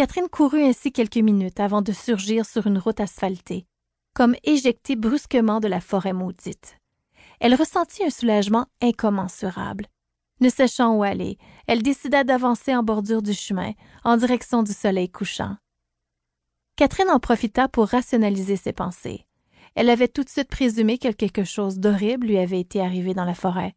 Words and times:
Catherine 0.00 0.30
courut 0.30 0.62
ainsi 0.62 0.92
quelques 0.92 1.18
minutes 1.18 1.60
avant 1.60 1.82
de 1.82 1.92
surgir 1.92 2.46
sur 2.46 2.66
une 2.66 2.78
route 2.78 3.00
asphaltée, 3.00 3.66
comme 4.14 4.34
éjectée 4.44 4.96
brusquement 4.96 5.60
de 5.60 5.68
la 5.68 5.82
forêt 5.82 6.14
maudite. 6.14 6.78
Elle 7.38 7.54
ressentit 7.54 8.02
un 8.04 8.08
soulagement 8.08 8.64
incommensurable. 8.80 9.88
Ne 10.40 10.48
sachant 10.48 10.94
où 10.94 11.02
aller, 11.02 11.36
elle 11.66 11.82
décida 11.82 12.24
d'avancer 12.24 12.74
en 12.74 12.82
bordure 12.82 13.20
du 13.20 13.34
chemin, 13.34 13.72
en 14.02 14.16
direction 14.16 14.62
du 14.62 14.72
soleil 14.72 15.10
couchant. 15.10 15.56
Catherine 16.76 17.10
en 17.10 17.20
profita 17.20 17.68
pour 17.68 17.88
rationaliser 17.88 18.56
ses 18.56 18.72
pensées. 18.72 19.26
Elle 19.74 19.90
avait 19.90 20.08
tout 20.08 20.24
de 20.24 20.30
suite 20.30 20.48
présumé 20.48 20.96
que 20.96 21.12
quelque 21.12 21.44
chose 21.44 21.78
d'horrible 21.78 22.28
lui 22.28 22.38
avait 22.38 22.60
été 22.60 22.80
arrivé 22.80 23.12
dans 23.12 23.26
la 23.26 23.34
forêt. 23.34 23.74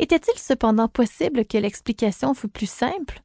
Était-il 0.00 0.40
cependant 0.40 0.88
possible 0.88 1.44
que 1.44 1.56
l'explication 1.56 2.34
fût 2.34 2.48
plus 2.48 2.68
simple? 2.68 3.22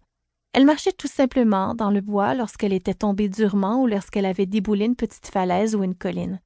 Elle 0.54 0.66
marchait 0.66 0.92
tout 0.92 1.08
simplement 1.08 1.76
dans 1.76 1.92
le 1.92 2.02
bois 2.02 2.34
lorsqu'elle 2.34 2.74
était 2.74 2.94
tombée 2.94 3.30
durement 3.30 3.82
ou 3.82 3.88
lorsqu'elle 3.88 4.26
avait 4.26 4.46
déboulé 4.46 4.86
une 4.86 4.96
petite 4.96 5.28
falaise 5.28 5.76
ou 5.76 5.84
une 5.84 5.96
colline. 5.96 6.42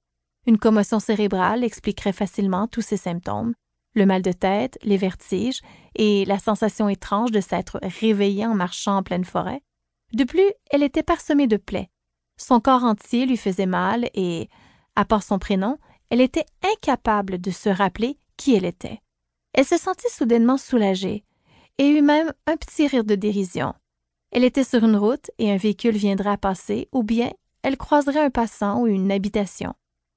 Une 0.46 0.59
commotion 0.59 1.00
cérébrale 1.00 1.63
expliquerait 1.63 2.13
facilement 2.13 2.68
tous 2.68 2.82
ces 2.82 2.98
symptômes 2.98 3.54
le 3.96 4.05
mal 4.05 4.22
de 4.22 4.32
tête, 4.32 4.77
les 4.84 4.98
vertiges 4.98 5.62
et 5.96 6.26
la 6.26 6.38
sensation 6.38 6.90
étrange 6.90 7.32
de 7.32 7.40
s'être 7.40 7.80
réveillée 7.82 8.46
en 8.46 8.54
marchant 8.54 8.98
en 8.98 9.04
pleine 9.04 9.23
forêt. 9.23 9.62
De 10.13 10.24
plus, 10.24 10.52
elle 10.70 10.84
était 10.84 11.04
parsemée 11.04 11.48
de 11.48 11.58
plaies. 11.58 11.90
Son 12.38 12.60
corps 12.60 12.84
entier 12.84 13.26
lui 13.26 13.38
faisait 13.38 13.66
mal 13.66 14.10
et, 14.13 14.49
à 14.96 15.05
part 15.05 15.24
son 15.24 15.40
prénom, 15.40 15.77
elle 16.10 16.22
était 16.22 16.46
incapable 16.63 17.40
de 17.40 17.52
se 17.52 17.70
rappeler 17.70 18.20
qui 18.38 18.54
elle 18.55 18.66
était. 18.66 19.02
Elle 19.54 19.66
se 19.66 19.77
sentit 19.77 20.10
soudainement 20.10 20.58
soulagée 20.58 21.24
et 21.77 21.88
eut 21.88 22.02
même 22.02 22.34
un 22.46 22.58
petit 22.58 22.88
rire 22.88 23.05
de 23.05 23.16
dérision. 23.16 23.74
Elle 24.35 24.44
était 24.44 24.66
sur 24.66 24.84
une 24.84 24.98
route 24.98 25.31
et 25.38 25.49
un 25.49 25.55
véhicule 25.55 25.95
viendrait 25.95 26.35
passer, 26.35 26.89
ou 26.91 27.03
bien 27.03 27.31
elle 27.62 27.77
croiserait 27.77 28.26
un 28.26 28.30
passant 28.30 28.81
ou 28.81 28.88
une 28.88 29.09
habitation. 29.09 29.76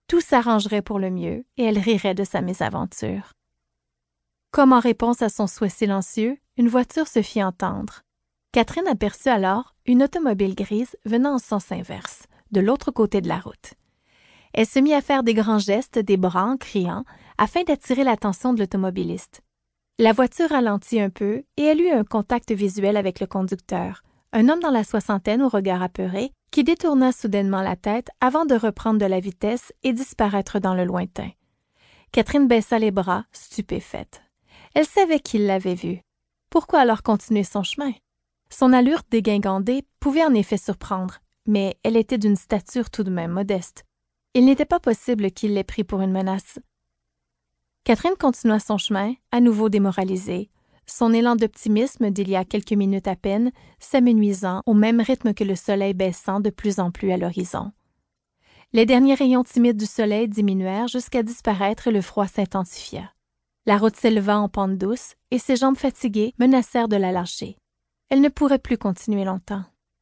Tout 0.08 0.20
s'arrangerait 0.20 0.82
pour 0.82 0.98
le 0.98 1.08
mieux 1.08 1.44
et 1.56 1.62
elle 1.62 1.78
rirait 1.78 2.16
de 2.16 2.24
sa 2.24 2.40
mésaventure. 2.40 3.30
Comme 4.50 4.72
en 4.72 4.80
réponse 4.80 5.22
à 5.22 5.28
son 5.28 5.46
souhait 5.46 5.68
silencieux, 5.68 6.36
une 6.56 6.66
voiture 6.66 7.06
se 7.06 7.22
fit 7.22 7.44
entendre. 7.44 8.02
Catherine 8.50 8.88
aperçut 8.88 9.28
alors 9.28 9.76
une 9.86 10.02
automobile 10.02 10.56
grise 10.56 10.96
venant 11.04 11.34
en 11.34 11.38
sens 11.38 11.70
inverse, 11.70 12.24
de 12.50 12.60
l'autre 12.60 12.90
côté 12.90 13.20
de 13.20 13.28
la 13.28 13.38
route. 13.38 13.74
Elle 14.52 14.66
se 14.66 14.80
mit 14.80 14.94
à 14.94 15.00
faire 15.00 15.22
des 15.22 15.34
grands 15.34 15.60
gestes, 15.60 16.00
des 16.00 16.16
bras 16.16 16.46
en 16.46 16.56
criant, 16.56 17.04
afin 17.36 17.62
d'attirer 17.62 18.02
l'attention 18.02 18.52
de 18.52 18.58
l'automobiliste. 18.58 19.42
La 20.00 20.12
voiture 20.12 20.50
ralentit 20.50 21.00
un 21.00 21.10
peu 21.10 21.44
et 21.56 21.62
elle 21.62 21.80
eut 21.80 21.90
un 21.90 22.04
contact 22.04 22.50
visuel 22.50 22.96
avec 22.96 23.20
le 23.20 23.26
conducteur, 23.28 24.02
un 24.32 24.48
homme 24.48 24.60
dans 24.60 24.70
la 24.70 24.84
soixantaine 24.84 25.42
au 25.42 25.48
regard 25.48 25.82
apeuré, 25.82 26.32
qui 26.50 26.64
détourna 26.64 27.12
soudainement 27.12 27.62
la 27.62 27.76
tête 27.76 28.08
avant 28.20 28.44
de 28.44 28.54
reprendre 28.54 28.98
de 28.98 29.06
la 29.06 29.20
vitesse 29.20 29.72
et 29.82 29.92
disparaître 29.92 30.58
dans 30.58 30.74
le 30.74 30.84
lointain. 30.84 31.30
Catherine 32.12 32.48
baissa 32.48 32.78
les 32.78 32.90
bras, 32.90 33.24
stupéfaite. 33.32 34.22
Elle 34.74 34.86
savait 34.86 35.20
qu'il 35.20 35.46
l'avait 35.46 35.74
vu. 35.74 36.00
Pourquoi 36.50 36.80
alors 36.80 37.02
continuer 37.02 37.44
son 37.44 37.62
chemin? 37.62 37.92
Son 38.50 38.72
allure 38.72 39.02
dégingandée 39.10 39.84
pouvait 40.00 40.24
en 40.24 40.34
effet 40.34 40.56
surprendre, 40.56 41.18
mais 41.46 41.76
elle 41.82 41.96
était 41.96 42.18
d'une 42.18 42.36
stature 42.36 42.90
tout 42.90 43.02
de 43.02 43.10
même 43.10 43.32
modeste. 43.32 43.84
Il 44.34 44.46
n'était 44.46 44.64
pas 44.64 44.80
possible 44.80 45.30
qu'il 45.30 45.54
l'ait 45.54 45.64
pris 45.64 45.84
pour 45.84 46.00
une 46.00 46.12
menace. 46.12 46.58
Catherine 47.84 48.16
continua 48.18 48.58
son 48.58 48.78
chemin, 48.78 49.14
à 49.32 49.40
nouveau 49.40 49.68
démoralisée, 49.68 50.50
son 50.88 51.12
élan 51.12 51.36
d'optimisme 51.36 52.10
d'il 52.10 52.28
y 52.28 52.36
a 52.36 52.44
quelques 52.44 52.72
minutes 52.72 53.08
à 53.08 53.16
peine 53.16 53.52
s'amenuisant 53.78 54.62
au 54.66 54.74
même 54.74 55.00
rythme 55.00 55.34
que 55.34 55.44
le 55.44 55.54
soleil 55.54 55.94
baissant 55.94 56.40
de 56.40 56.50
plus 56.50 56.80
en 56.80 56.90
plus 56.90 57.12
à 57.12 57.16
l'horizon. 57.16 57.72
Les 58.72 58.86
derniers 58.86 59.14
rayons 59.14 59.44
timides 59.44 59.78
du 59.78 59.86
soleil 59.86 60.28
diminuèrent 60.28 60.88
jusqu'à 60.88 61.22
disparaître 61.22 61.88
et 61.88 61.92
le 61.92 62.02
froid 62.02 62.26
s'intensifia. 62.26 63.12
La 63.66 63.78
route 63.78 63.96
s'éleva 63.96 64.38
en 64.38 64.48
pente 64.48 64.76
douce 64.76 65.14
et 65.30 65.38
ses 65.38 65.56
jambes 65.56 65.76
fatiguées 65.76 66.34
menacèrent 66.38 66.88
de 66.88 66.96
la 66.96 67.12
lâcher. 67.12 67.56
Elle 68.10 68.20
ne 68.20 68.28
pourrait 68.28 68.58
plus 68.58 68.78
continuer 68.78 69.24
longtemps. 69.24 69.64